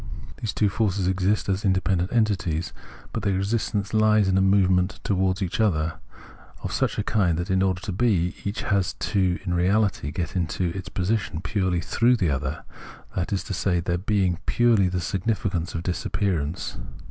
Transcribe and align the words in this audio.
These 0.37 0.55
two 0.55 0.67
forces 0.67 1.07
exist 1.07 1.47
as 1.47 1.63
independent 1.63 2.11
entities: 2.11 2.73
but 3.13 3.21
their 3.21 3.35
existence 3.37 3.93
lies 3.93 4.27
in 4.27 4.35
a 4.35 4.41
movement 4.41 4.93
each 4.95 5.03
towards 5.03 5.43
each, 5.43 5.61
of 5.61 5.93
such 6.69 6.97
a 6.97 7.03
kind 7.03 7.37
that 7.37 7.51
in 7.51 7.61
order 7.61 7.81
to 7.81 7.91
be, 7.91 8.33
each 8.43 8.63
has 8.63 8.95
in 9.13 9.53
reality 9.53 10.11
to 10.11 10.11
get 10.11 10.35
its 10.59 10.89
position 10.89 11.39
purely 11.41 11.81
through 11.81 12.17
the 12.17 12.31
other; 12.31 12.63
that 13.15 13.31
is 13.31 13.43
to 13.43 13.53
say, 13.53 13.79
their 13.79 13.99
being 13.99 14.39
Understanding 14.39 14.39
135 14.47 14.57
has 14.57 14.57
purely 14.57 14.89
the 14.89 15.05
significance 15.05 15.75
of 15.75 15.83
disappearance. 15.83 16.77